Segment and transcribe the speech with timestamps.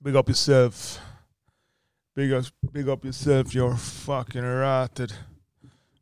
[0.00, 1.00] Big up yourself.
[2.14, 5.12] Big up, big up yourself, you're fucking ratted.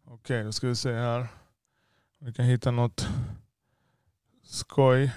[0.05, 1.29] Okej, då ska vi se här.
[2.19, 3.09] Vi kan hitta något
[4.43, 5.13] skoj.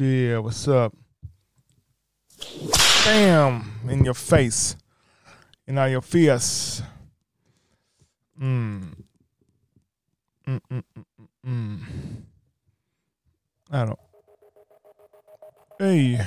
[0.00, 0.94] Yeah, what's up?
[3.04, 3.90] Damn!
[3.90, 4.76] In your face.
[5.66, 6.82] In your face.
[8.40, 9.04] Mm.
[10.46, 11.86] Mm, mm, mm, mm.
[13.70, 13.96] Här då.
[15.78, 16.26] Hej.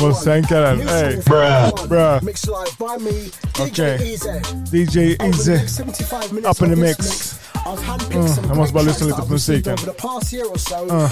[0.00, 0.88] måste sänka den.
[0.88, 1.16] Hey.
[1.88, 2.20] Bruh.
[3.60, 4.18] Okej.
[4.72, 5.58] DJ Easy.
[6.44, 7.34] Up in the mix.
[8.14, 9.76] Mm, jag måste bara lyssna lite på musiken.
[10.90, 11.10] Uh.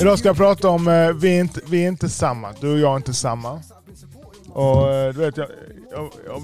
[0.00, 2.52] Idag ska jag prata om, uh, vi, är inte, vi är inte samma.
[2.60, 3.60] Du och jag är inte samma.
[4.48, 5.48] Och uh, du vet, jag,
[5.90, 6.42] jag, jag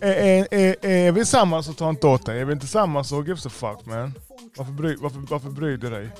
[0.00, 2.40] är, är, är, vi samma så ta inte åt dig.
[2.40, 4.12] Är vi inte samma så gives a fuck man.
[4.56, 6.10] Varför, bry, varför, varför bryr du dig?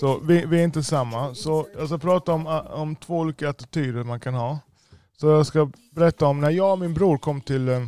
[0.00, 1.34] Så vi, vi, är inte samma.
[1.34, 4.58] Så jag ska prata om, eh, om två olika attityder man kan ha.
[5.20, 7.68] Så jag ska berätta om när jag och min bror kom till...
[7.68, 7.86] Eh,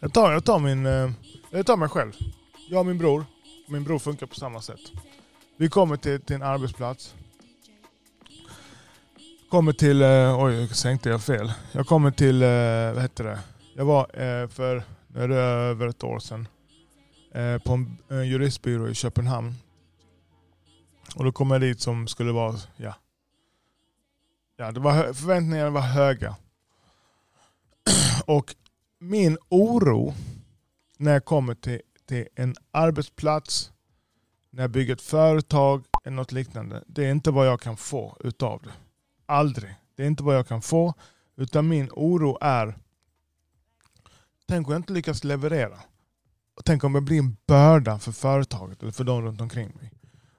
[0.00, 1.10] jag tar, jag tar min eh,
[1.50, 2.12] jag tar mig själv.
[2.70, 3.24] Jag och min bror.
[3.68, 4.80] Min bror funkar på samma sätt.
[5.56, 7.14] Vi kommer till, till en arbetsplats.
[9.50, 10.02] Kommer till...
[10.02, 11.52] Oj, oj, sänkte jag fel.
[11.72, 12.40] Jag kommer till...
[12.94, 13.38] Vad heter det?
[13.76, 14.06] Jag var
[14.46, 16.48] för nu är det över ett år sedan
[17.64, 19.54] på en juristbyrå i Köpenhamn.
[21.16, 22.56] Och då kom jag dit som skulle vara...
[22.76, 22.94] Ja,
[24.56, 26.36] ja det var, förväntningarna var höga.
[28.26, 28.54] Och
[28.98, 30.14] min oro
[30.96, 33.72] när jag kommer till, till en arbetsplats,
[34.50, 36.84] när jag bygger ett företag eller något liknande.
[36.86, 38.72] Det är inte vad jag kan få utav det.
[39.26, 39.74] Aldrig.
[39.94, 40.94] Det är inte vad jag kan få.
[41.36, 42.78] Utan min oro är,
[44.46, 45.78] tänk om jag inte lyckas leverera.
[46.64, 49.92] Tänk om jag blir en börda för företaget eller för de runt omkring mig.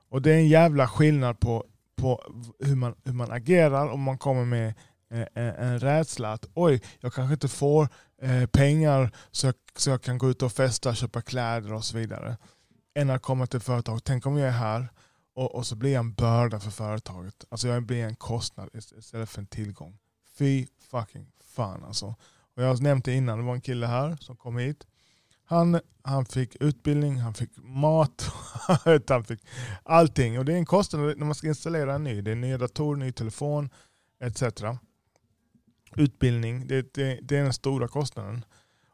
[0.10, 2.22] Och Det är en jävla skillnad på, på
[2.60, 4.74] hur, man, hur man agerar om man kommer med
[5.10, 7.88] en, en rädsla att oj, jag kanske inte får
[8.22, 11.98] eh, pengar så jag, så jag kan gå ut och festa, köpa kläder och så
[11.98, 12.38] vidare.
[12.96, 14.04] Än att komma till företag.
[14.04, 14.90] Tänk om jag är här
[15.36, 17.46] och, och så blir jag en börda för företaget.
[17.50, 19.98] Alltså jag blir en kostnad istället för en tillgång.
[20.38, 22.16] Fy fucking fan alltså.
[22.56, 24.88] Och jag har nämnt det innan, det var en kille här som kom hit.
[25.46, 28.32] Han, han fick utbildning, han fick mat,
[29.08, 29.46] han fick
[29.84, 30.40] allting.
[30.40, 32.22] Och det är en kostnad när man ska installera en ny.
[32.22, 33.70] Det är nya datorer, ny telefon
[34.20, 34.44] etc
[35.96, 38.46] utbildning, det, det, det, är den stora kostnaden.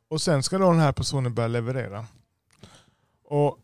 [0.08, 2.06] Och sen ska då den här personen börja leverera.
[3.24, 3.60] Och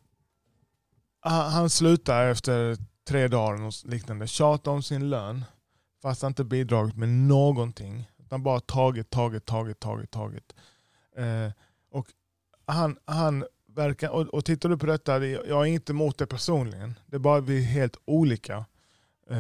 [1.20, 2.78] han, han slutar efter
[3.08, 5.46] tre dagar och liknande, tjata om sin lön
[6.02, 8.12] fast han inte bidragit med någonting.
[8.20, 10.56] Utan bara tagit, tagit, tagit, tagit, tagit.
[11.18, 11.52] Eh,
[11.92, 12.08] och
[12.68, 13.46] han, han
[13.76, 16.94] verkar, och, och tittar du på detta, jag är inte emot det personligen.
[17.06, 18.66] Det är bara vi är helt olika.
[19.32, 19.38] Uh,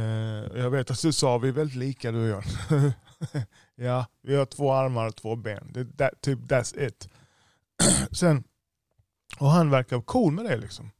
[0.57, 2.43] jag vet att du sa vi är väldigt lika du och jag.
[3.75, 5.71] ja, vi har två armar och två ben.
[5.73, 7.09] Det, that, typ, that's it.
[8.11, 8.43] Sen,
[9.39, 10.57] och han verkar cool med det.
[10.57, 10.91] liksom.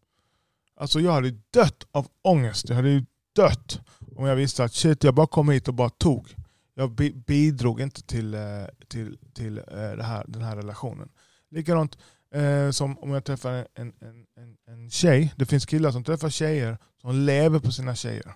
[0.75, 2.69] Alltså jag hade dött av ångest.
[2.69, 3.05] Jag hade
[3.35, 3.79] dött
[4.15, 6.35] om jag visste att shit, jag bara kom hit och bara tog.
[6.73, 6.91] Jag
[7.25, 8.41] bidrog inte till, eh,
[8.87, 11.09] till, till eh, det här, den här relationen.
[11.49, 11.97] Likadant
[12.31, 15.33] eh, som om jag träffar en, en, en, en tjej.
[15.35, 18.33] Det finns killar som träffar tjejer som lever på sina tjejer.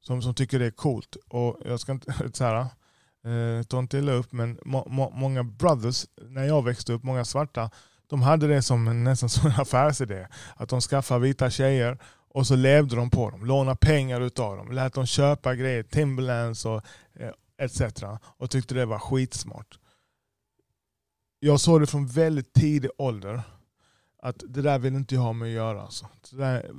[0.00, 1.16] Som, som tycker det är coolt.
[1.28, 2.60] Och jag ska inte, så här,
[3.24, 7.24] eh, ta inte illa upp, men må, må, många brothers, när jag växte upp, många
[7.24, 7.70] svarta,
[8.06, 10.26] de hade det som en, nästan som en affärsidé.
[10.56, 11.98] Att de skaffade vita tjejer
[12.34, 13.44] och så levde de på dem.
[13.44, 14.72] Lånade pengar utav dem.
[14.72, 16.82] Lät dem köpa grejer, Timberlands och
[17.14, 17.82] eh, etc.
[18.38, 19.78] Och tyckte det var skitsmart.
[21.44, 23.42] Jag såg det från väldigt tidig ålder.
[24.22, 25.82] Att det där vill inte jag ha med att göra.
[25.82, 26.06] Alltså.
[26.22, 26.70] Så, där,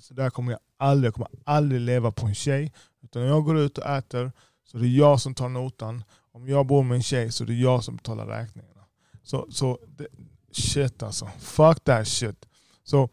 [0.00, 2.72] så där kommer jag aldrig, jag kommer aldrig leva på en tjej.
[3.02, 4.32] Utan när jag går ut och äter
[4.64, 6.04] så det är jag som tar notan.
[6.32, 8.84] Om jag bor med en tjej så det är jag som betalar räkningarna.
[9.22, 10.06] Så, så det,
[10.52, 11.30] shit alltså.
[11.38, 12.46] Fuck that shit.
[12.84, 13.08] Så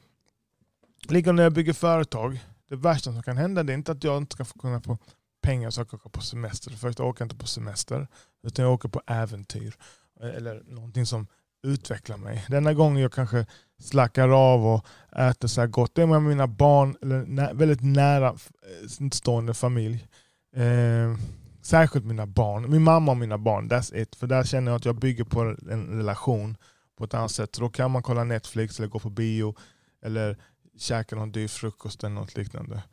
[1.09, 2.39] likadant när jag bygger företag.
[2.69, 4.97] Det värsta som kan hända det är inte att jag inte ska få kunna få
[5.41, 6.71] pengar så jag kan åka på semester.
[6.71, 8.07] För jag åker inte på semester.
[8.43, 9.75] Utan jag åker på äventyr.
[10.21, 11.27] Eller någonting som
[11.63, 12.45] utvecklar mig.
[12.49, 13.45] Denna gången jag kanske
[13.81, 14.85] slackar av och
[15.19, 15.95] äter så här gott.
[15.95, 20.07] Det är med mina barn, eller väldigt nära eh, stående familj.
[20.55, 21.15] Eh,
[21.61, 22.71] Särskilt mina barn.
[22.71, 24.15] Min mamma och mina barn, that's it.
[24.15, 26.57] För där känner jag att jag bygger på en relation
[26.97, 27.55] på ett annat sätt.
[27.55, 29.55] Så då kan man kolla Netflix eller gå på bio
[30.01, 30.37] eller
[30.77, 32.83] käka någon dyr frukost eller något liknande.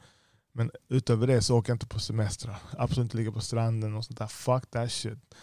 [0.53, 2.57] Men utöver det så åker jag inte på semestrar.
[2.79, 4.27] Absolut inte ligga på stranden och sånt där.
[4.27, 5.35] Fuck that shit.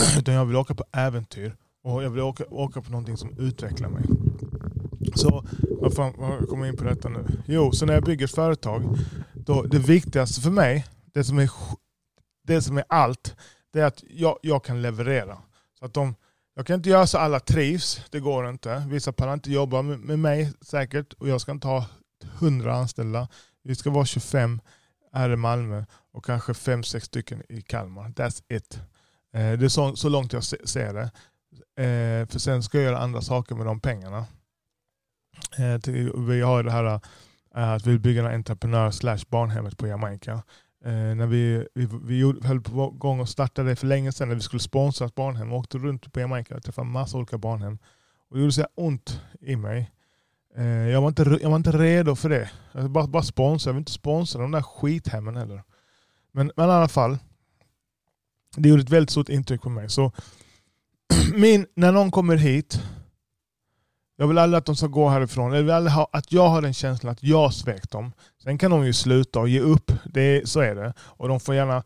[0.18, 1.56] Utan jag vill åka på äventyr.
[1.82, 4.04] Och jag vill åka, åka på någonting som utvecklar mig.
[5.14, 5.44] Så
[5.80, 7.26] vad fan, vad kommer in på detta nu?
[7.46, 8.98] Jo, så när jag bygger ett företag,
[9.34, 11.50] då det viktigaste för mig, det som är,
[12.46, 13.36] det som är allt,
[13.72, 15.38] det är att jag, jag kan leverera.
[15.78, 16.14] Så att de,
[16.54, 18.84] jag kan inte göra så alla trivs, det går inte.
[18.88, 21.86] Vissa pallar inte jobba med, med mig säkert och jag ska inte ha
[22.38, 23.28] 100 anställda.
[23.62, 24.60] Vi ska vara 25
[25.12, 28.08] här i Malmö och kanske 5-6 stycken i Kalmar.
[28.08, 28.80] That's it.
[29.32, 31.10] Eh, det är så, så långt jag ser det.
[31.84, 34.26] Eh, för sen ska jag göra andra saker med de pengarna.
[35.58, 35.92] Eh,
[36.26, 37.00] vi har det här
[37.54, 40.42] att vi vill bygga en entreprenör slash barnhemmet på Jamaica.
[40.84, 44.40] när vi, vi, vi höll på gång och startade det för länge sedan när vi
[44.40, 45.48] skulle sponsra ett barnhem.
[45.48, 47.78] Vi åkte runt på Jamaica och träffade massa olika barnhem.
[48.28, 49.90] Och det gjorde så ont i mig.
[50.92, 52.50] jag, var inte, jag var inte redo för det.
[52.72, 53.68] Jag bara, bara sponsra.
[53.68, 55.62] Jag vill inte sponsra de där skithemmen heller.
[56.32, 57.18] Men, men i alla fall.
[58.56, 59.88] Det gjorde ett väldigt stort intryck på mig.
[59.88, 60.12] Så
[61.34, 62.80] min, när någon kommer hit,
[64.16, 65.52] jag vill aldrig att de ska gå härifrån.
[65.52, 68.12] Jag vill aldrig ha, att jag har den känslan att jag svek dem.
[68.42, 69.92] Sen kan de ju sluta och ge upp.
[70.04, 70.94] Det, så är det.
[71.00, 71.82] Och de får gärna,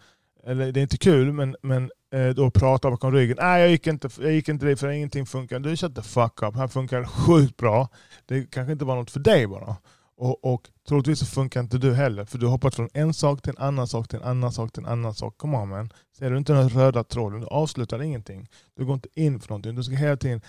[0.47, 3.37] eller det är inte kul, men, men eh, då prata bakom ryggen.
[3.41, 5.59] Nej, jag gick inte, jag gick inte dit för ingenting funkar.
[5.59, 6.57] Du shut the fuck up.
[6.57, 7.89] Här funkar sjukt bra.
[8.27, 9.77] Det kanske inte var något för dig bara.
[10.25, 12.25] Och, och troligtvis så funkar inte du heller.
[12.25, 14.73] För du har hoppat från en sak till en annan sak till en annan sak
[14.73, 15.39] till en annan sak.
[15.39, 15.93] Come on man.
[16.19, 17.41] Ser du inte den röda tråden?
[17.41, 18.49] Du avslutar ingenting.
[18.77, 19.75] Du går inte in för någonting.
[19.75, 20.41] Du ska hela tiden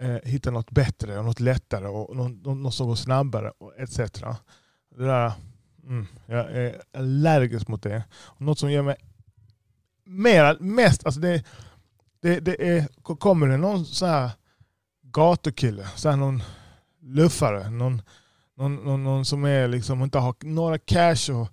[0.00, 3.96] eh, hitta något bättre och något lättare och något, något som går snabbare och etc.
[3.96, 5.32] Det där,
[5.84, 8.04] mm, jag är allergisk mot det.
[8.12, 8.96] Och något som gör mig
[10.04, 11.44] mer, mest, alltså det,
[12.20, 14.30] det, det är, kommer det någon så här
[15.02, 16.42] gatukille, så här någon
[17.02, 18.02] luffare, någon
[18.58, 21.48] någon, någon, någon som är liksom, inte har några cash och,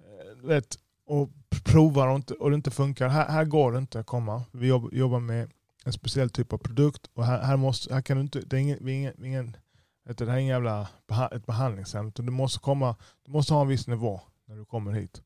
[0.00, 1.30] eh, vet, och
[1.64, 3.08] provar och, inte, och det inte funkar.
[3.08, 4.44] Här, här går det inte att komma.
[4.52, 5.50] Vi jobbar, jobbar med
[5.84, 8.60] en speciell typ av produkt och här, här, måste, här kan du inte, det är
[8.60, 9.56] ingen, ingen, ingen
[10.04, 10.88] det här är ingen jävla
[11.32, 12.12] ett behandlingshem.
[12.14, 15.22] Du måste, komma, du måste ha en viss nivå när du kommer hit.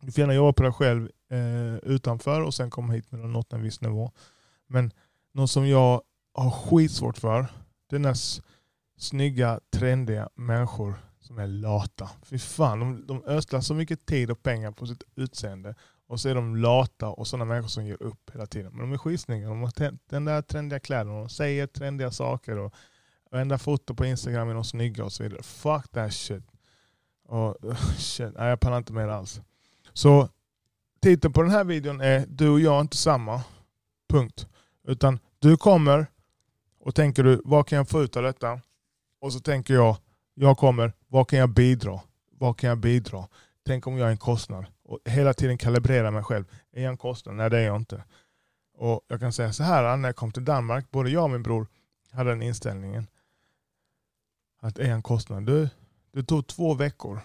[0.00, 3.24] Du får gärna jobba på dig själv eh, utanför och sen komma hit när du
[3.24, 4.12] har nått en viss nivå.
[4.66, 4.92] Men
[5.32, 6.02] något som jag
[6.32, 7.46] har skitsvårt för,
[7.90, 8.16] det är när
[8.96, 12.10] snygga, trendiga människor som är lata.
[12.22, 15.74] Fy fan, de, de ödslar så mycket tid och pengar på sitt utseende.
[16.06, 18.72] Och så är de lata och sådana människor som ger upp hela tiden.
[18.72, 19.48] Men de är skitsnygga.
[19.48, 19.72] De har
[20.10, 21.18] den där trendiga kläderna.
[21.18, 22.58] De säger trendiga saker.
[22.58, 22.74] Och
[23.30, 25.42] varenda foto på Instagram är de snygga och så vidare.
[25.42, 26.44] Fuck that shit.
[27.24, 27.56] Och,
[27.98, 28.34] shit.
[28.34, 29.40] Nej, jag pallar inte med det alls.
[29.92, 30.28] Så
[31.02, 33.42] titeln på den här videon är Du och jag är inte samma.
[34.08, 34.46] Punkt.
[34.88, 36.06] Utan du kommer
[36.80, 38.60] och tänker du, vad kan jag få ut av detta?
[39.24, 39.96] Och så tänker jag,
[40.34, 42.00] jag kommer, vad kan jag bidra?
[42.30, 43.28] Vad kan jag bidra?
[43.66, 44.66] Tänk om jag är en kostnad.
[44.82, 46.44] Och hela tiden kalibrera mig själv.
[46.72, 47.34] Är jag en kostnad?
[47.34, 48.04] Nej det är jag inte.
[48.74, 51.42] Och Jag kan säga så här, när jag kom till Danmark, både jag och min
[51.42, 51.66] bror
[52.10, 53.06] hade den inställningen.
[54.60, 55.46] Att är jag en kostnad?
[55.46, 55.68] Du,
[56.12, 57.20] det tog två veckor.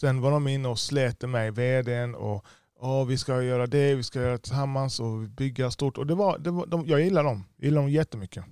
[0.00, 2.44] Sen var de inne och slet mig, vdn och
[2.80, 5.98] oh, vi ska göra det, vi ska göra det tillsammans och bygga stort.
[5.98, 7.44] Och det var, det var, de, jag gillar dem.
[7.56, 8.44] Jag gillar dem jättemycket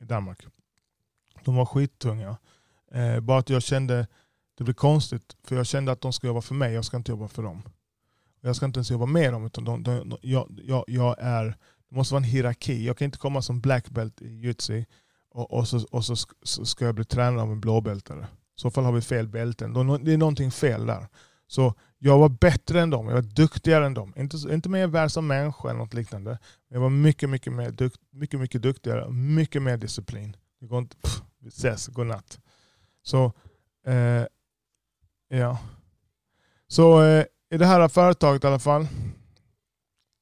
[0.00, 0.46] i Danmark.
[1.44, 2.36] De var skittunga.
[2.92, 4.06] Eh, bara att jag kände,
[4.58, 7.12] det blev konstigt, för jag kände att de ska jobba för mig, jag ska inte
[7.12, 7.62] jobba för dem.
[8.40, 11.44] Jag ska inte ens jobba med dem, utan de, de, de, jag, jag, jag, är,
[11.88, 12.86] det måste vara en hierarki.
[12.86, 14.84] Jag kan inte komma som black belt i jujutsu
[15.30, 18.22] och, och, så, och så, så ska jag bli tränad av en blåbältare.
[18.56, 19.72] I så fall har vi fel bälten.
[20.04, 21.08] Det är någonting fel där.
[21.46, 24.12] Så jag var bättre än dem, jag var duktigare än dem.
[24.16, 26.30] Inte, inte mer värd som människa eller något liknande.
[26.30, 30.36] Men jag var mycket, mycket, mer dukt, mycket, mycket duktigare, mycket mer disciplin.
[30.60, 32.40] Det går inte, pff, vi ses, godnatt.
[33.02, 33.32] Så,
[33.86, 34.24] eh,
[35.28, 35.58] ja.
[36.66, 38.86] Så eh, i det här företaget i alla fall,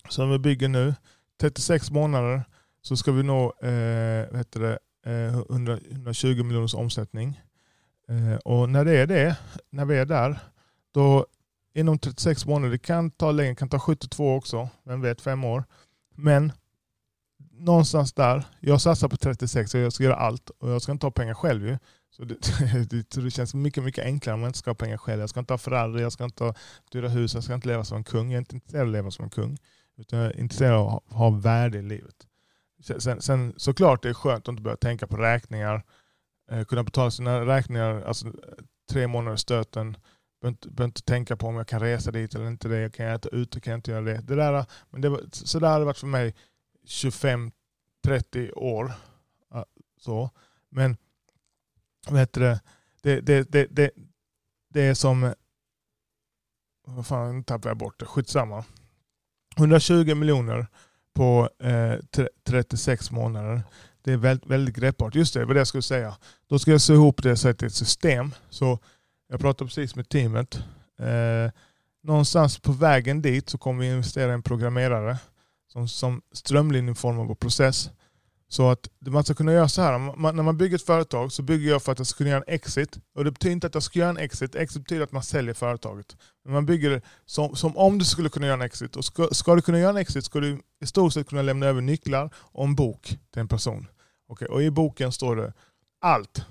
[0.09, 0.95] som vi bygger nu,
[1.41, 2.45] 36 månader
[2.83, 7.41] så ska vi nå eh, heter det, eh, 100, 120 miljoners omsättning.
[8.09, 9.37] Eh, och när det är det,
[9.71, 10.39] när vi är där,
[10.93, 11.27] då
[11.75, 15.65] inom 36 månader, det kan ta längre, kan ta 72 också, vem vet, fem år.
[16.15, 16.53] Men
[17.59, 18.45] någonstans där.
[18.61, 21.35] Jag satsar på 36 och jag ska göra allt och jag ska inte ha pengar
[21.35, 21.79] själv ju.
[22.11, 22.35] Så det,
[22.91, 25.21] det, det, känns mycket, mycket enklare om jag inte ska ha pengar själv.
[25.21, 26.55] Jag ska inte ha Ferrari, jag ska inte ha
[26.93, 28.31] dyra hus, jag ska inte leva som en kung.
[28.31, 29.59] Jag är inte intresserad av att leva som en kung.
[29.97, 32.27] Utan jag är intresserad av att ha, ha värde i livet.
[32.99, 35.85] Sen, sen såklart det är skönt att inte behöva tänka på räkningar.
[36.51, 38.33] Eh, kunna betala sina räkningar alltså,
[38.91, 39.97] tre månader stöten.
[40.41, 42.69] behöver inte, tänka på om jag kan resa dit eller inte.
[42.69, 42.95] det.
[42.95, 43.61] Kan jag äta ute?
[43.61, 44.21] Kan jag inte göra det?
[44.21, 46.35] det där, men det så där har det varit för mig
[46.89, 48.93] 25-30 år.
[50.01, 50.31] Så.
[50.71, 50.97] Men
[52.11, 52.61] vet du, det,
[53.03, 53.91] det, det, det, det,
[54.69, 55.35] det är som...
[56.87, 58.07] Vad fan, nu tappade jag bort det.
[58.07, 58.65] Skitsamma.
[59.57, 60.67] 120 miljoner
[61.15, 63.63] på eh, 36 månader.
[64.03, 65.15] Det är väldigt, väldigt greppbart.
[65.15, 66.17] Just det, det var det jag skulle säga.
[66.47, 68.35] Då ska jag se ihop det så att det är ett system.
[68.51, 68.79] Så
[69.29, 70.55] jag pratade precis med teamet.
[70.99, 71.53] Eh,
[72.03, 75.19] någonstans på vägen dit så kommer vi investera i en programmerare
[75.69, 77.91] som, som strömlinjeformar vår process.
[78.51, 79.99] Så att man ska kunna göra så här.
[79.99, 82.43] Man, när man bygger ett företag så bygger jag för att jag ska kunna göra
[82.47, 82.99] en exit.
[83.15, 84.55] Och Det betyder inte att jag ska göra en exit.
[84.55, 86.17] Exit betyder att man säljer företaget.
[86.45, 88.97] Men man bygger det som, som om du skulle kunna göra en exit.
[88.97, 91.67] Och ska, ska du kunna göra en exit ska du i stort sett kunna lämna
[91.67, 93.87] över nycklar och en bok till en person.
[94.29, 95.53] Okay, och I boken står det
[96.01, 96.47] allt.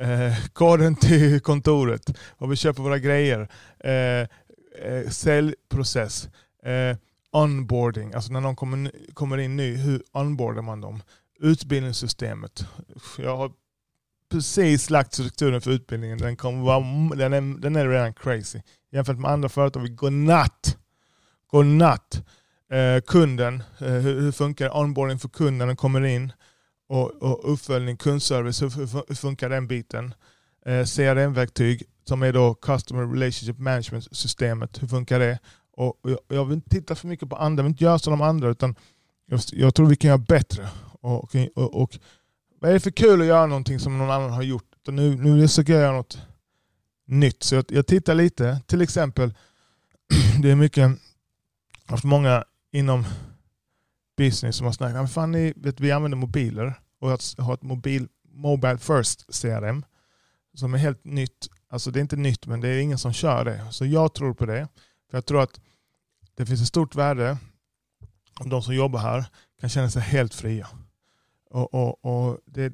[0.00, 4.28] Eh, koden till kontoret, och vi köper våra grejer, eh,
[4.88, 6.28] eh, säljprocess,
[6.62, 6.96] eh,
[7.32, 11.02] onboarding, alltså när någon kommer, kommer in ny, hur onboardar man dem?
[11.40, 12.66] Utbildningssystemet.
[13.18, 13.52] Jag har
[14.30, 16.18] precis lagt strukturen för utbildningen.
[16.18, 16.80] Den, kommer vara,
[17.16, 18.60] den, är, den är redan crazy.
[18.92, 20.76] Jämfört med andra företag, vi går natt.
[21.50, 22.22] Går natt.
[22.72, 26.32] Eh, kunden, eh, hur, hur funkar onboarding för kunden när den kommer in?
[26.88, 28.70] Och, och uppföljning, kundservice, hur,
[29.08, 30.14] hur funkar den biten?
[30.66, 35.38] Eh, CRM-verktyg som är då Customer Relationship Management-systemet, hur funkar det?
[35.78, 38.10] Och jag, jag, vill inte titta för mycket på andra, jag vill inte göra som
[38.10, 38.74] de andra utan
[39.26, 40.68] jag, jag tror vi kan göra bättre.
[41.00, 41.98] Och, och, och,
[42.60, 44.64] vad är det för kul att göra någonting som någon annan har gjort?
[44.88, 46.18] Nu, nu försöker jag göra något
[47.06, 47.42] nytt.
[47.42, 49.34] Så jag, jag tittar lite, till exempel,
[50.42, 50.90] det är mycket,
[51.86, 53.04] haft många inom
[54.16, 57.08] business som har snackat fan ni, vet, vi använder mobiler och
[57.38, 59.84] har ett mobil, Mobile First CRM
[60.54, 61.48] som är helt nytt.
[61.70, 63.66] Alltså det är inte nytt men det är ingen som kör det.
[63.70, 64.68] Så jag tror på det.
[65.10, 65.60] För Jag tror att
[66.38, 67.36] det finns ett stort värde
[68.40, 69.24] om de som jobbar här
[69.60, 70.68] kan känna sig helt fria.
[71.50, 72.72] Och, och, och det,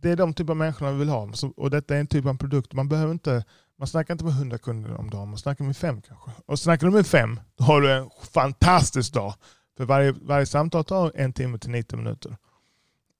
[0.00, 1.32] det är de typer av människorna vi vill ha.
[1.56, 2.72] Och detta är en typ av produkt.
[2.72, 3.44] Man behöver inte
[3.78, 6.30] man snackar inte med 100 kunder om dagen, man snackar med fem kanske.
[6.46, 9.34] Och snackar du med fem, då har du en fantastisk dag.
[9.76, 12.36] För varje, varje samtal tar en timme till 90 minuter.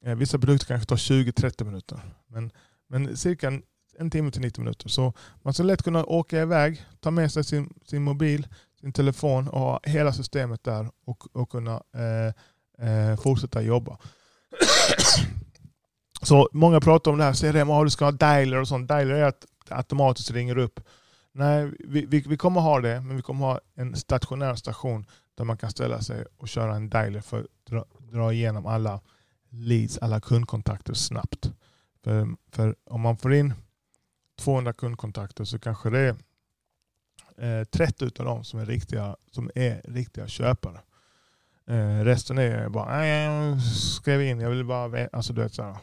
[0.05, 2.01] Eh, vissa produkter kanske tar 20-30 minuter.
[2.29, 2.51] Men,
[2.89, 3.61] men cirka
[3.99, 4.89] en timme till 90 minuter.
[4.89, 8.49] Så man ska lätt kunna åka iväg, ta med sig sin, sin mobil,
[8.83, 13.99] sin telefon och ha hela systemet där och, och kunna eh, eh, fortsätta jobba.
[16.23, 18.89] Så Många pratar om det här, CRM, oh, du ska ha dialer och sånt.
[18.89, 20.81] Dialer är att det automatiskt ringer upp.
[21.33, 25.45] Nej, vi, vi, vi kommer ha det, men vi kommer ha en stationär station där
[25.45, 29.01] man kan ställa sig och köra en dialer för att dra, dra igenom alla
[29.51, 31.53] leads, alla kundkontakter snabbt.
[32.05, 33.55] För, för om man får in
[34.39, 36.17] 200 kundkontakter så kanske det är
[37.39, 40.81] eh, 30 av dem som är riktiga, som är riktiga köpare.
[41.67, 45.17] Eh, resten är bara, jag skrev in, jag vill bara veta.
[45.17, 45.77] Alltså du vet så här,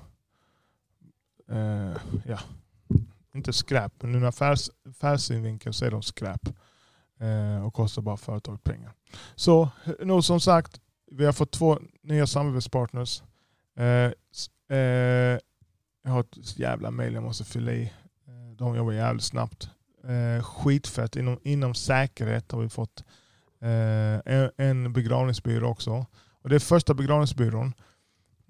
[1.49, 2.39] eh, ja.
[3.33, 6.49] Inte skräp, men ur affärs, affärssynvinkel så är de skräp.
[7.19, 8.93] Eh, och kostar bara företaget pengar.
[9.35, 13.23] Så nu som sagt, vi har fått två nya samarbetspartners.
[13.75, 14.11] Eh,
[14.77, 15.39] eh,
[16.03, 17.83] jag har ett jävla mail jag måste fylla i.
[18.27, 19.69] Eh, de jobbar jävligt snabbt.
[20.07, 21.15] Eh, skitfett.
[21.15, 23.03] Inom, inom säkerhet har vi fått
[23.61, 26.05] eh, en begravningsbyrå också.
[26.41, 27.73] Och det är första begravningsbyrån.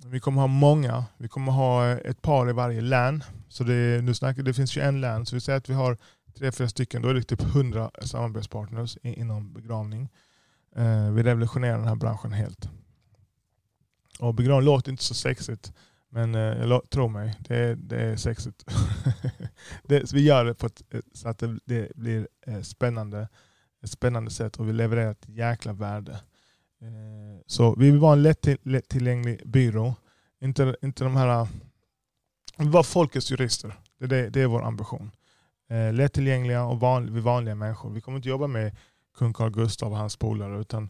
[0.05, 1.05] Vi kommer ha många.
[1.17, 3.23] Vi kommer ha eh, ett par i varje län.
[3.47, 5.25] Så det, nu snackar, det finns 21 län.
[5.25, 5.97] Så vi säger att vi har
[6.37, 7.01] tre, fyra stycken.
[7.01, 10.09] Då är det typ 100 samarbetspartners inom begravning.
[10.75, 12.69] Eh, vi revolutionerar den här branschen helt.
[14.19, 15.73] Och begravning låter inte så sexigt.
[16.09, 18.63] Men eh, tro mig, det, det är sexigt.
[19.83, 23.27] det, vi gör det på ett, eh, så att det, det blir eh, spännande.
[23.83, 26.11] Ett spännande sätt och vi levererar ett jäkla värde.
[26.81, 28.23] Eh, så vi vill vara en
[28.63, 29.95] lättillgänglig byrå.
[30.41, 31.47] Inte, inte de här...
[32.57, 33.75] Vi vill vara folkets jurister.
[33.99, 35.11] Det, det, det är vår ambition.
[35.69, 37.89] Eh, lättillgängliga och vanliga, vanliga människor.
[37.89, 38.75] Vi kommer inte jobba med
[39.17, 40.89] kung Carl Gustav och hans polare utan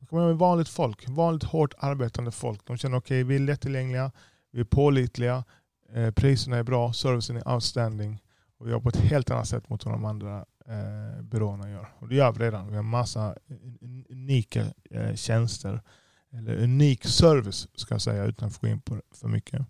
[0.00, 1.08] vi kommer jobba med vanligt folk.
[1.08, 2.66] Vanligt hårt arbetande folk.
[2.66, 4.12] De känner okej, okay, vi är lättillgängliga
[4.56, 5.44] vi är pålitliga,
[5.92, 8.22] eh, priserna är bra, servicen är outstanding
[8.58, 11.88] och vi jobbar på ett helt annat sätt mot vad de andra eh, byråerna gör.
[11.98, 12.70] Och det gör vi redan.
[12.70, 13.36] Vi har massa
[14.10, 15.82] unika eh, tjänster,
[16.32, 19.66] eller unik service ska jag säga utan att gå in på för mycket.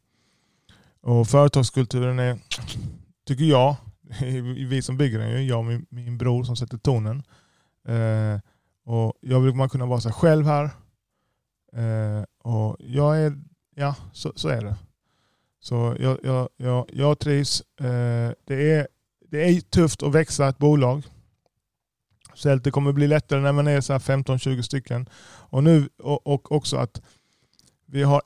[1.00, 2.38] Och Företagskulturen är,
[3.26, 3.76] tycker jag,
[4.68, 7.22] vi som bygger den, jag och min, min bror som sätter tonen.
[7.88, 8.40] Eh,
[8.84, 10.64] och Jag vill man kunna vara sig själv här.
[11.72, 13.38] Eh, och Jag är
[13.78, 14.76] Ja, så, så är det.
[15.60, 17.60] Så jag, jag, jag, jag trivs.
[17.60, 18.88] Eh, det, är,
[19.30, 21.02] det är tufft att växa ett bolag.
[22.34, 25.08] Så det kommer bli lättare när man är 15-20 stycken.
[25.24, 27.02] Och, nu, och, och också att
[27.86, 28.22] vi har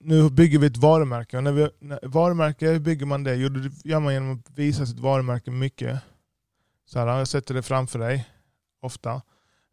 [0.00, 1.36] nu bygger vi ett varumärke.
[1.36, 3.34] Och när vi, när, varumärke, hur bygger man det?
[3.34, 6.00] Jo, det gör man genom att visa sitt varumärke mycket.
[6.86, 8.28] Så här, jag sätter det framför dig,
[8.80, 9.12] ofta.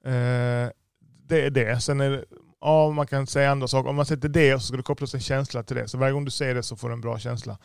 [0.03, 1.82] Eh, det är det.
[1.82, 2.25] Sen är det,
[2.61, 3.89] ja, man kan säga andra saker.
[3.89, 5.87] Om man sätter det så ska det kopplas en känsla till det.
[5.87, 7.57] Så varje gång du säger det så får du en bra känsla.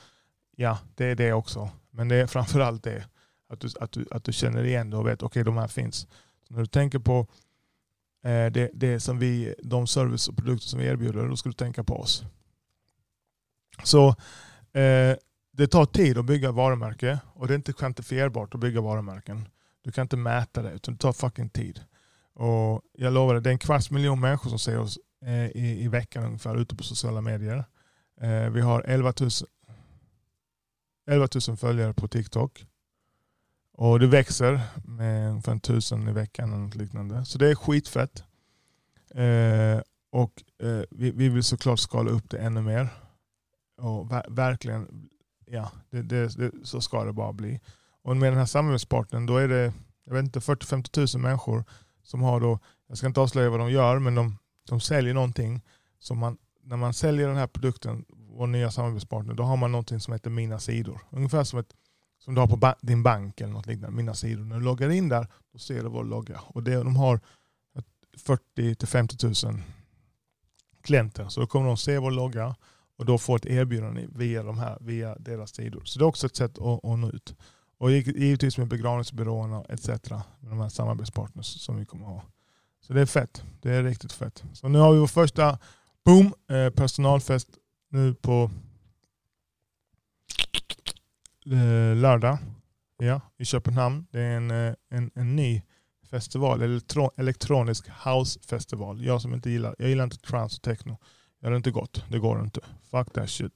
[0.56, 1.70] Ja, det är det också.
[1.90, 3.04] Men det är framförallt det.
[3.48, 5.68] Att du, att du, att du känner igen det och vet att okay, de här
[5.68, 5.96] finns.
[6.48, 7.26] Så när du tänker på
[8.24, 11.52] eh, det, det som vi, de service och produkter som vi erbjuder, då ska du
[11.52, 12.24] tänka på oss.
[13.84, 14.08] Så
[14.72, 15.16] eh,
[15.52, 19.48] det tar tid att bygga varumärke och det är inte kvantifierbart att bygga varumärken.
[19.82, 21.80] Du kan inte mäta det utan det tar fucking tid.
[22.34, 25.88] Och jag lovar det är en kvarts miljon människor som ser oss eh, i, i
[25.88, 27.64] veckan ungefär ute på sociala medier.
[28.20, 29.30] Eh, vi har 11 000,
[31.10, 32.66] 11 000 följare på TikTok.
[33.72, 37.24] Och det växer med ungefär tusen i veckan eller något liknande.
[37.24, 38.24] Så det är skitfett.
[39.14, 42.88] Eh, och eh, vi, vi, vill såklart skala upp det ännu mer.
[43.76, 45.08] Och ver verkligen,
[45.46, 47.60] ja, det, det, det, så ska det bara bli.
[48.02, 49.72] Och med den här samarbetspartnern då är det
[50.04, 51.64] jag vet inte, 40-50 000 människor
[52.02, 55.62] som har då, jag ska inte avslöja vad de gör, men de, de säljer någonting.
[55.98, 60.00] Som man, när man säljer den här produkten, vår nya samarbetspartner, då har man någonting
[60.00, 61.00] som heter Mina sidor.
[61.10, 61.74] Ungefär som, ett,
[62.18, 64.44] som du har på ba din bank eller något liknande, Mina sidor.
[64.44, 66.40] När du loggar in där, då ser du vår logga.
[66.46, 67.20] Och det, de har
[68.16, 69.62] 40-50 000
[70.82, 71.28] klienter.
[71.28, 72.56] Så då kommer de se vår logga
[72.98, 75.82] och då få ett erbjudande via, de här, via deras sidor.
[75.84, 77.34] Så det är också ett sätt att, att nå ut.
[77.82, 79.88] Och givetvis med begravningsbyråerna etc.
[79.88, 82.22] Med de här samarbetspartners som vi kommer ha.
[82.80, 83.42] Så det är fett.
[83.60, 84.44] Det är riktigt fett.
[84.52, 85.58] Så nu har vi vår första
[86.04, 87.48] boom, eh, personalfest
[87.88, 88.50] nu på
[91.46, 92.38] eh, lördag
[92.98, 94.06] ja, i Köpenhamn.
[94.10, 95.62] Det är en, eh, en, en ny
[96.10, 99.04] festival, elektro, elektronisk housefestival.
[99.04, 100.98] Jag som inte gillar, jag gillar inte trance och techno.
[101.40, 102.60] Jag är inte gått, det går inte.
[102.90, 103.52] Fuck that shit.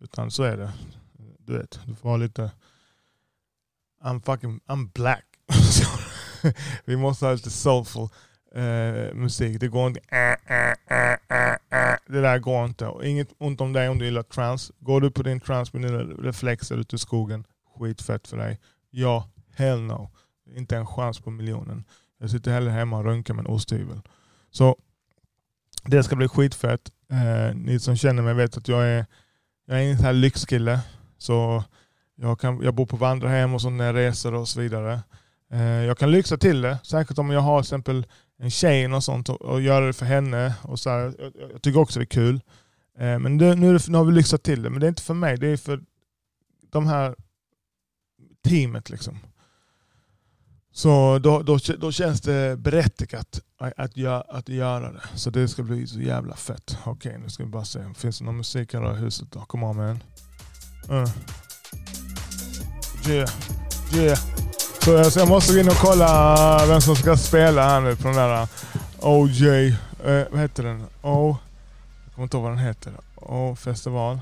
[0.00, 0.72] Utan så är det.
[1.38, 2.50] Du vet, du får ha lite
[4.04, 5.24] I'm fucking, I'm black.
[6.84, 8.08] vi måste ha lite soulful
[8.54, 9.60] eh, musik.
[9.60, 10.00] Det går inte.
[10.08, 12.86] Äh, äh, äh, det där går inte.
[12.86, 14.72] Och inget ont om dig om du gillar trans.
[14.80, 17.44] Går du på din trans med dina reflexer ute i skogen,
[17.78, 18.60] skitfett för dig.
[18.90, 20.10] Ja, hell no.
[20.56, 21.84] Inte en chans på miljonen.
[22.20, 24.00] Jag sitter hellre hemma och röntgar med en osthyvel.
[24.50, 24.76] Så
[25.84, 26.90] det ska bli skitfett.
[27.10, 29.06] Eh, ni som känner mig vet att jag är,
[29.66, 30.80] jag är en sån här lyxkille.
[31.18, 31.64] Så
[32.20, 35.00] jag, kan, jag bor på vandrarhem och så när jag reser och så vidare.
[35.50, 38.06] Eh, jag kan lyxa till det, Särskilt om jag har till exempel
[38.38, 40.54] en tjej och sånt och, göra det för henne.
[40.62, 42.40] Och så här, jag, jag, tycker också det är kul.
[42.98, 45.14] Eh, men det, nu, nu har vi lyxat till det, men det är inte för
[45.14, 45.36] mig.
[45.36, 45.80] Det är för
[46.70, 47.16] de här
[48.48, 48.90] teamet.
[48.90, 49.18] liksom.
[50.72, 55.02] Så då, då, då känns det berättigat att, att, göra, att göra det.
[55.14, 56.78] Så det ska bli så jävla fett.
[56.84, 57.94] Okej, nu ska vi bara se.
[57.94, 59.40] Finns det någon musik här i huset då?
[59.40, 60.02] Kom on man.
[60.90, 61.08] Uh.
[63.08, 63.30] Yeah.
[63.94, 64.18] Yeah.
[64.80, 68.08] Så, så jag måste gå in och kolla vem som ska spela här nu på
[68.08, 68.48] den där eh,
[69.00, 69.68] OJ.
[70.04, 70.86] Eh, vad heter den?
[71.02, 71.36] O...
[72.04, 72.92] Jag kommer inte ihåg vad den heter.
[73.16, 74.20] O festival.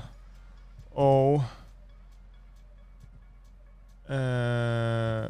[0.93, 1.43] O...
[4.09, 5.25] Eh,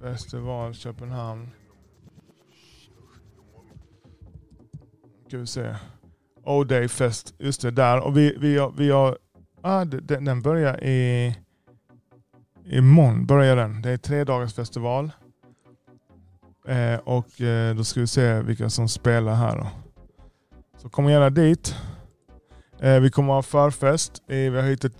[0.00, 1.50] festival Köpenhamn.
[5.28, 5.74] Ska vi se.
[6.44, 7.34] O-Day Fest.
[7.38, 8.00] Just det, där.
[8.00, 9.18] Och vi, vi, har, vi har...
[9.62, 11.34] Ah, den, den börjar i...
[12.66, 13.82] Imorgon börjar den.
[13.82, 15.10] Det är tre dagars festival.
[16.68, 19.56] Eh, och eh, då ska vi se vilka som spelar här.
[19.56, 19.66] Då.
[20.82, 21.76] Så kom gärna dit.
[22.80, 24.22] Eh, vi kommer ha förfest.
[24.28, 24.96] Eh, vi har hyrt ett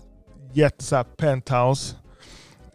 [0.53, 1.96] jättesagt penthouse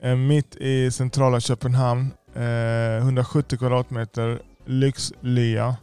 [0.01, 2.11] eh, mitt i centrala Köpenhamn.
[2.35, 5.75] Eh, 170 kvadratmeter lyxlya.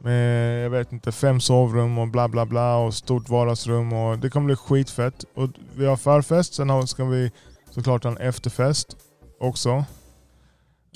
[0.00, 3.92] Med jag vet inte, fem sovrum och bla bla bla och stort vardagsrum.
[3.92, 5.24] Och det kommer bli skitfett.
[5.34, 7.32] Och vi har förfest, sen ska vi
[7.74, 8.96] såklart en efterfest
[9.40, 9.84] också.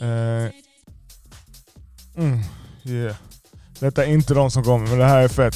[0.00, 0.52] Eh,
[2.16, 2.40] mm,
[2.84, 3.16] yeah.
[3.78, 5.54] Detta är inte de som kommer, men det här är fett.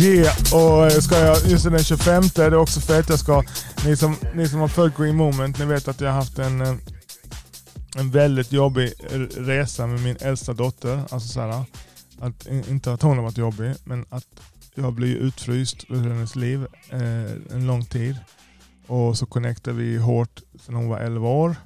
[0.00, 3.08] Yeah, och ska jag, just den 25 det är också fett.
[3.08, 3.42] Jag ska,
[3.84, 6.60] ni, som, ni som har följt Green Moment, ni vet att jag har haft en,
[6.60, 6.74] eh,
[7.96, 8.92] en väldigt jobbig
[9.36, 11.02] resa med min äldsta dotter.
[11.10, 11.64] Alltså så här,
[12.20, 14.26] att, inte att hon har varit jobbig, men att
[14.74, 18.16] jag blir utfryst ur hennes liv eh, en lång tid.
[18.86, 21.56] Och så connectade vi hårt sedan hon var 11 år.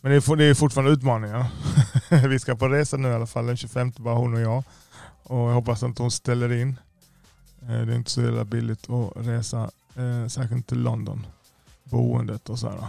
[0.00, 1.46] Men det är, det är fortfarande utmaningar.
[2.28, 4.62] vi ska på resa nu i alla fall den 25, bara hon och jag.
[5.22, 6.78] Och jag hoppas att hon ställer in.
[7.62, 11.26] Eh, det är inte så jävla billigt att resa Eh, särskilt till London.
[11.84, 12.86] Boendet och sådär.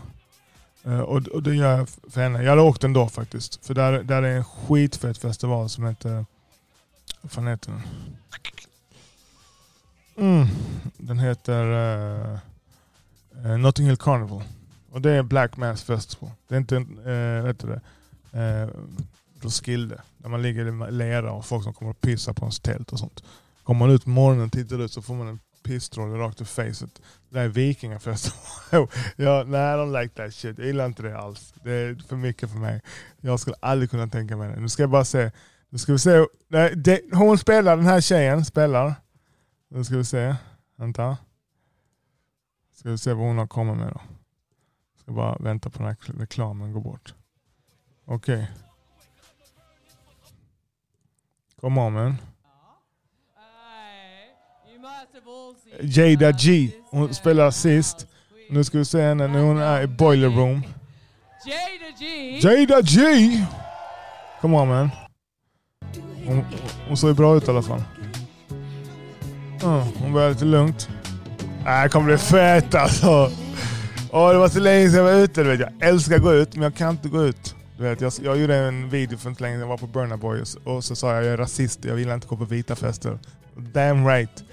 [0.84, 2.43] Eh, och, och det gör jag för henne.
[2.43, 3.65] Jag hade åkt ändå faktiskt.
[3.65, 6.25] För där, där är en skitfet festival som heter...
[7.21, 7.82] Vad fan heter den?
[10.17, 10.47] Mm,
[10.97, 11.63] den heter
[13.45, 14.43] uh, Notting Hill Carnival.
[14.91, 16.32] Och det är Black Mass Festival.
[16.47, 17.82] Det är inte, uh, vet du det,
[18.39, 18.69] uh,
[19.41, 20.01] Roskilde.
[20.17, 22.99] Där man ligger i lera och folk som kommer och pissar på ens tält och
[22.99, 23.23] sånt.
[23.63, 26.45] Kommer man ut på morgonen och tittar ut så får man en pisstroll rakt i
[26.45, 27.01] facet.
[27.30, 28.39] Det där är vikingafestival.
[29.15, 30.58] ja, nej, I don't like that shit.
[30.58, 31.54] Jag gillar inte det alls.
[31.63, 32.82] Det är för mycket för mig.
[33.21, 34.60] Jag skulle aldrig kunna tänka mig det.
[34.60, 35.32] Nu ska jag bara se.
[35.69, 36.25] Nu ska vi se.
[36.47, 38.95] Nej, det, hon spelar, den här tjejen spelar.
[39.67, 40.36] Nu ska vi se.
[40.75, 41.17] Vänta.
[42.73, 44.01] Ska vi se vad hon har kommit med då.
[44.95, 47.13] Ska bara vänta på den här reklamen går bort.
[48.06, 48.36] Okej.
[48.36, 48.47] Okay.
[51.60, 52.17] Come on man.
[55.82, 56.71] Jada G.
[56.89, 58.08] Hon spelar sist.
[58.49, 60.63] Nu ska vi se henne när hon är i Boiler Room.
[61.45, 62.39] Jada G.
[62.39, 63.01] Jada G!
[64.41, 64.89] Come on man.
[66.25, 66.45] Hon,
[66.88, 67.84] hon såg bra ut i alla fall.
[69.65, 70.89] Mm, hon börjar lite lugnt.
[71.65, 73.32] Äh, det kommer bli fett alltså.
[74.12, 75.43] Oh, det var så länge sedan jag var ute.
[75.43, 75.60] Du vet.
[75.60, 77.56] Jag älskar att gå ut, men jag kan inte gå ut.
[77.78, 79.62] Du vet, jag, jag gjorde en video för inte länge sedan.
[79.62, 81.86] Jag var på Burna Boy och så sa jag att jag är rasist.
[81.86, 83.19] Jag vill inte gå på vita fester.
[83.56, 84.43] Damn right.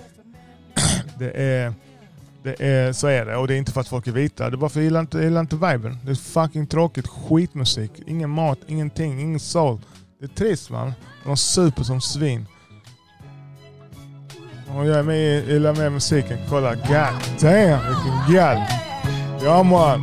[1.18, 1.74] det är,
[2.42, 3.36] det är, så är det.
[3.36, 4.50] Och det är inte för att folk är vita.
[4.50, 5.98] Det är bara för att jag gillar inte, jag gillar inte viben.
[6.04, 7.06] Det är fucking tråkigt.
[7.06, 7.92] Skitmusik.
[8.06, 9.80] Ingen mat, ingenting, ingen soul.
[10.20, 10.92] Det är trist man.
[11.24, 12.46] De super som svin.
[14.76, 16.38] Och jag är med, gillar med musiken.
[16.48, 16.88] Kolla, god
[17.40, 18.58] damn vilken gal.
[19.44, 20.00] Ja man.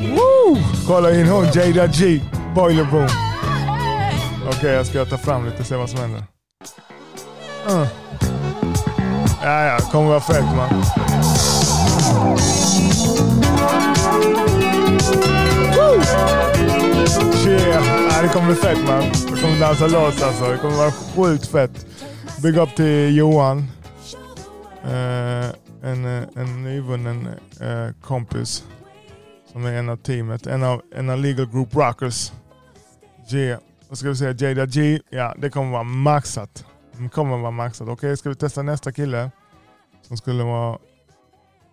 [0.00, 0.58] Woo!
[0.86, 2.20] Kolla in hon, Jada G.
[2.54, 3.08] Boiler Room.
[4.46, 6.24] Okej, okay, jag ska ta fram lite och se vad som händer.
[7.68, 7.86] Uh.
[9.42, 10.68] Ja, ja, kommer vara fett man.
[15.76, 16.02] Woo!
[17.46, 17.84] Yeah.
[18.10, 19.02] Ja, det kommer bli fett man.
[19.30, 20.50] Jag kommer dansa loss alltså.
[20.50, 21.86] Det kommer vara sjukt fett.
[22.42, 23.58] Big up till Johan.
[24.84, 25.50] Uh,
[25.82, 27.28] en, eh, en nyvunnen
[27.60, 28.64] uh, kompis
[29.52, 30.46] som är en av teamet.
[30.46, 32.32] En av, en av Legal Group Rockers.
[33.30, 33.56] G.
[33.88, 34.32] Vad ska vi säga?
[34.32, 35.00] Jada G.
[35.10, 36.64] Ja, det kommer vara maxat.
[36.98, 37.88] Det kommer vara maxat.
[37.88, 39.30] Okej, okay, ska vi testa nästa kille?
[40.02, 40.78] Som skulle vara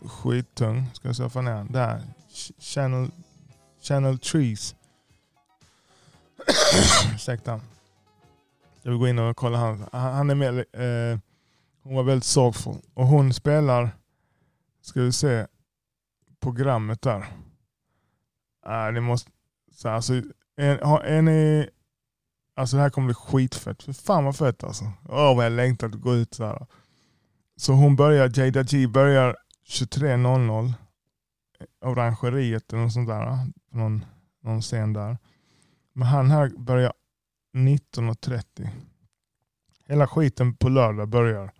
[0.05, 0.85] skittung.
[0.93, 1.71] Ska vi se, vad är han?
[1.71, 2.03] Där.
[2.59, 3.11] Channel,
[3.81, 4.75] Channel Trees.
[7.13, 7.61] Ursäkta.
[8.87, 9.87] Jag vill gå in och kolla han.
[9.91, 10.57] Han är med.
[10.57, 11.19] Eh,
[11.83, 12.81] hon var väldigt sorgfull.
[12.93, 13.89] Och hon spelar,
[14.81, 15.47] ska vi se,
[16.39, 17.25] programmet där.
[18.65, 19.31] Ah, äh, ni måste,
[19.71, 20.13] så alltså,
[20.57, 21.69] är, är ni,
[22.55, 23.83] alltså det här kommer bli skitfett.
[23.83, 24.91] För fan vad fett alltså.
[25.09, 26.65] Åh vad jag längtar att gå ut så här.
[27.55, 29.35] Så hon börjar, Jada G börjar
[29.67, 30.73] 23.00.
[31.81, 33.51] Orangeriet eller något sånt där.
[33.71, 34.05] Någon,
[34.43, 35.17] någon scen där.
[35.93, 36.93] Men han här börjar
[37.57, 38.69] 19.30.
[39.87, 41.51] Hela skiten på lördag börjar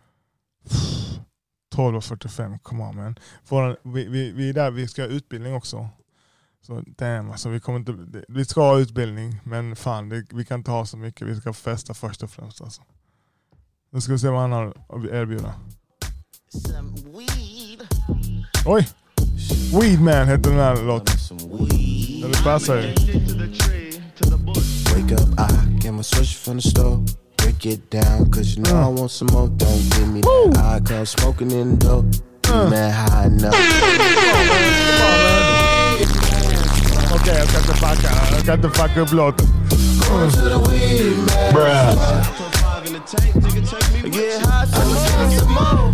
[1.76, 2.60] 12.45.
[2.60, 3.16] Come on man.
[3.50, 5.90] Vår, vi, vi, vi är där, vi ska ha utbildning också.
[6.62, 10.60] Så damn, alltså, vi, kommer inte, vi ska ha utbildning, men fan det, vi kan
[10.60, 11.28] inte ha så mycket.
[11.28, 12.62] Vi ska festa först och främst.
[12.62, 12.82] Alltså.
[13.92, 15.54] Nu ska vi se vad han har att erbjuda.
[18.66, 18.88] Oj!
[19.74, 21.16] Weedman heter den här låten.
[22.32, 22.94] Det passar ju.
[26.08, 27.04] Wake up, I get my switch from the store.
[27.38, 28.86] Break it down, cause you know uh.
[28.86, 29.48] I want some more.
[29.48, 30.52] Don't give me Woo.
[30.52, 30.66] that.
[30.66, 32.06] I come smoking in the door.
[32.50, 32.70] Uh.
[32.70, 33.54] Man, high enough.
[37.12, 38.10] Okej, okay, jag ska inte fucka.
[38.32, 39.48] Jag ska inte fucka upp låten.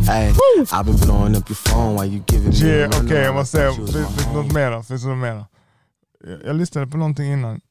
[0.05, 0.33] Hey,
[0.71, 3.57] I've been blowing up your phone while you giving me yeah, Okej, okay, jag måste
[3.57, 3.71] säga.
[3.73, 4.81] Finns det något mer?
[4.81, 5.45] Finns det något mer?
[6.45, 7.61] Jag lyssnade på någonting innan.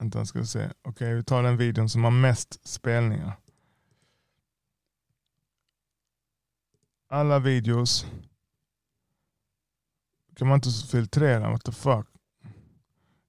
[0.00, 0.58] Vänta, ska vi se.
[0.58, 3.32] Okej, okay, vi tar den videon som har mest spelningar.
[7.08, 8.06] Alla videos.
[10.36, 11.50] Kan man inte filtrera?
[11.50, 12.06] What the fuck?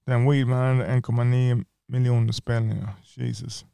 [0.04, 2.94] Den Weedman hade 1,9 miljoner spelningar.
[3.02, 3.66] Jesus.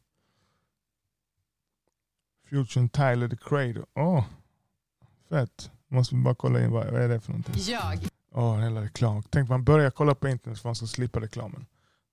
[2.49, 3.85] Future Tyler the Creator.
[3.93, 4.23] Åh, oh,
[5.29, 5.71] fett.
[5.87, 7.55] Måste bara kolla in vad, vad är det för någonting.
[7.57, 8.07] Jag.
[8.31, 9.23] Åh, oh, hela reklam.
[9.29, 11.65] Tänk man börjar kolla på internet för att man ska slippa reklamen.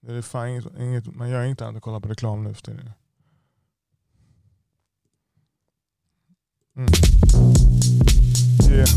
[0.06, 2.54] Det är fan inget, inget, man gör inte annat än att kolla på reklam nu
[2.54, 2.90] för tiden.
[6.76, 6.88] Mm.
[8.70, 8.88] Yeah,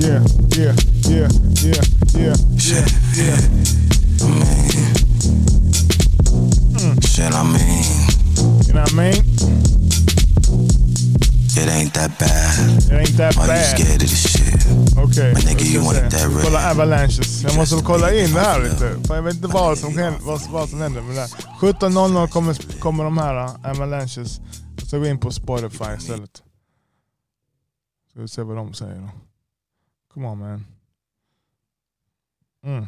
[0.00, 0.24] yeah,
[0.58, 0.76] yeah,
[1.08, 1.30] yeah,
[1.64, 2.36] yeah, yeah,
[2.68, 2.86] yeah,
[3.18, 3.40] yeah.
[6.82, 7.00] Mm.
[7.00, 7.84] Shit, I mean.
[8.66, 9.87] You know what I mean?
[11.58, 12.82] It ain't that bad.
[12.82, 13.48] It ain't that bad.
[13.48, 14.48] Why you scared of this shit?
[14.98, 17.42] Okej, okay, kolla Avalanches.
[17.42, 19.06] Jag måste kolla in det här lite.
[19.06, 21.28] För jag vet inte vad som, händer, vad, vad som händer med det här.
[21.60, 24.40] 17.00 kommer, kommer de här uh, Avalanches.
[24.84, 26.42] Så gå in på Spotify istället.
[28.10, 29.10] Ska vi se vad de säger då.
[30.14, 30.66] Come on man.
[32.64, 32.86] Mm.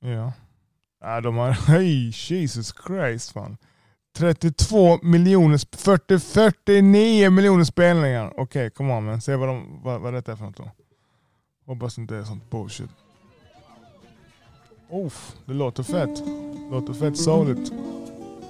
[0.00, 0.32] Ja.
[1.00, 3.56] ja de har, hej Jesus Christ fan.
[4.16, 8.26] 32 miljoner, 40, 49 miljoner spelningar.
[8.26, 9.20] Okej, okay, come on men.
[9.20, 10.70] Se vad, de, vad, vad detta är för något då.
[11.66, 12.90] Hoppas inte det är sånt bullshit.
[14.90, 16.16] Oof, det låter fett.
[16.16, 17.70] Det låter fett souligt.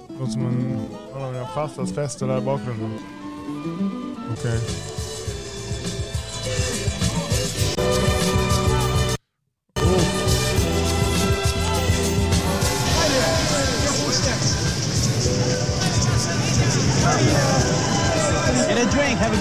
[0.07, 0.81] Det låter som en,
[1.13, 2.99] av mina farsas fester där i bakgrunden.
[4.31, 4.57] Okej.
[4.57, 4.96] Okay.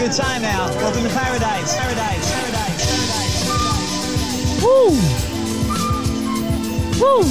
[0.06, 0.68] A drink, good time now.
[0.76, 1.76] Welcome to paradise.
[1.76, 3.46] Paradise, paradise, paradise.
[4.62, 4.90] Woo!
[7.00, 7.24] Woo!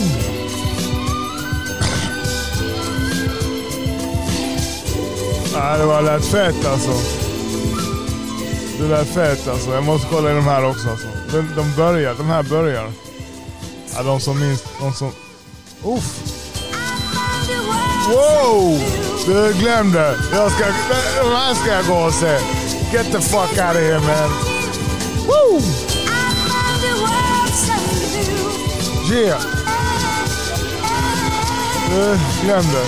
[5.54, 6.92] Nej, det var lätt fett alltså.
[8.80, 9.74] Det lät fett alltså.
[9.74, 11.08] Jag måste kolla in de här också alltså.
[11.32, 12.92] De, de börjar, de här börjar.
[13.96, 15.12] Ja, de som minst, de som...
[15.84, 16.36] Uff!
[18.08, 18.80] Wow!
[19.26, 20.18] Du glömde.
[20.34, 20.66] Jag ska,
[21.24, 22.65] de här ska jag gå och se.
[22.92, 24.30] Get the fuck out of here man.
[25.28, 25.60] Woo!
[29.12, 29.42] Yeah!
[31.90, 32.86] Du glömde.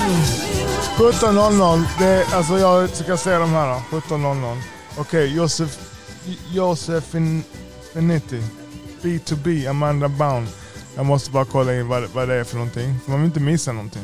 [0.00, 0.42] Mm.
[0.96, 2.34] 17.00.
[2.34, 3.98] alltså jag ska se de här då.
[3.98, 4.56] 17.00.
[4.96, 5.78] Okej, okay, Josef,
[6.52, 8.42] Josefinity.
[9.02, 10.48] B2B, Amanda Bound.
[10.94, 12.94] Jag måste bara kolla in vad, vad det är för någonting.
[13.04, 14.02] För man vill inte missa någonting.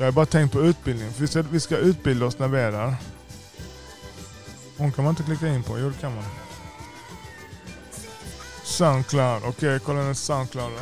[0.00, 1.10] Jag har bara tänkt på utbildning.
[1.10, 2.94] För vi, ska, vi ska utbilda oss när vi är där.
[4.78, 5.78] Hon kan man inte klicka in på.
[5.78, 6.24] Jo det kan man.
[8.64, 9.42] Soundcloud.
[9.42, 10.78] Okej, okay, kolla nu Soundcloud då.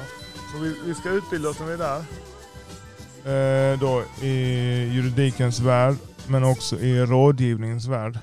[0.53, 1.99] Så vi, vi, ska utbilda oss när vi är där.
[3.73, 4.35] Eh, då i
[4.93, 5.97] juridikens värld.
[6.29, 8.19] Men också i rådgivningens värld.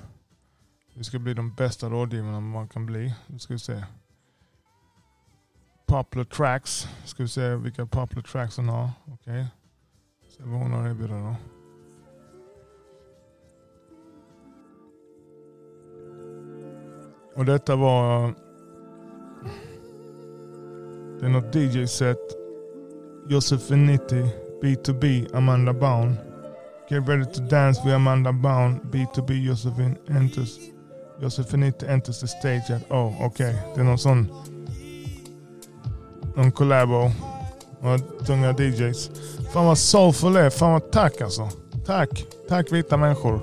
[0.93, 3.13] Vi ska bli de bästa rådgivarna man kan bli.
[3.27, 3.84] Nu ska vi se
[5.86, 6.88] popular tracks.
[7.05, 8.89] Ska vi se vilka popular tracks hon har.
[9.05, 9.34] Okej.
[9.34, 9.45] Okay.
[10.38, 11.36] Se vad hon har erbjuda då.
[17.36, 18.34] Och detta var...
[21.19, 22.17] Det är något DJ-set.
[23.28, 24.24] Josefinity,
[24.62, 26.15] B2B, Amanda Baun.
[26.89, 30.60] Get ready to dance with Amanda Baun, B2B, Josefin enters.
[31.19, 32.91] Josefinity enters the stage at...
[32.91, 33.50] Oh, okej.
[33.50, 33.56] Okay.
[33.76, 34.28] Det är någon sån
[36.36, 37.12] någon collabo.
[37.86, 39.10] Några tunga DJs.
[39.54, 40.50] Fan vad soulful det är.
[40.50, 41.50] Fan vad tack alltså.
[41.86, 42.26] Tack.
[42.50, 43.41] Tack vita människor.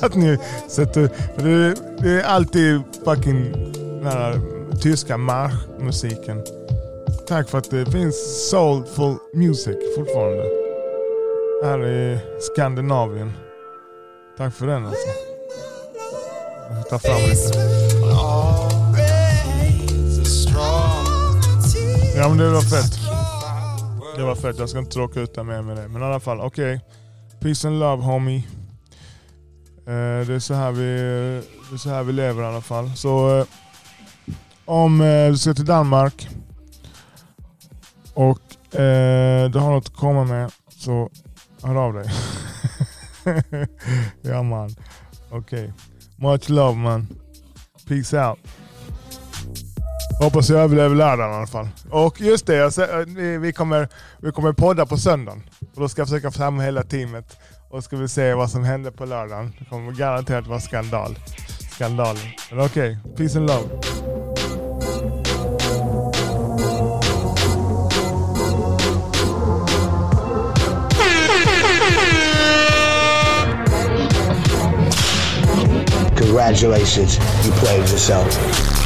[0.00, 1.10] Att ni sätter...
[1.36, 4.40] Det, det är alltid fucking den här
[4.80, 6.42] tyska marschmusiken.
[7.26, 10.44] Tack för att det finns soulful music fortfarande.
[11.64, 13.32] Här i Skandinavien.
[14.38, 15.08] Tack för den alltså.
[16.70, 17.58] Jag tar ta fram lite.
[22.16, 22.99] Ja men det var fett.
[24.16, 24.58] Det var fett.
[24.58, 25.88] Jag ska inte tråka ut dig mer med det.
[25.88, 26.76] Men i alla fall, okej.
[26.76, 27.40] Okay.
[27.40, 28.46] Peace and love homie.
[29.86, 30.84] Eh, det, är så här vi,
[31.70, 32.96] det är så här vi lever i alla fall.
[32.96, 33.44] Så eh,
[34.64, 36.28] om eh, du ska till Danmark
[38.14, 41.10] och eh, du har något att komma med så
[41.62, 42.10] hör av dig.
[44.22, 44.70] ja man.
[45.30, 45.38] Okej.
[45.38, 45.70] Okay.
[46.16, 47.06] Much love man.
[47.88, 48.38] Peace out.
[50.20, 51.68] Hoppas jag överlever lördagen i alla fall.
[51.90, 53.06] Och just det, jag, eh,
[53.40, 55.42] vi, kommer, vi kommer podda på söndagen.
[55.74, 57.38] Och då ska jag försöka få fram hela teamet.
[57.70, 59.52] Och ska vi se vad som händer på lördagen.
[59.58, 61.18] Det kommer garanterat vara skandal.
[61.74, 62.16] Skandal.
[62.50, 63.16] Men okej, okay.
[63.16, 63.68] peace and love.
[76.18, 78.79] Congratulations, you played yourself.